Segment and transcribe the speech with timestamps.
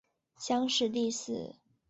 [0.35, 1.55] 乡试第四。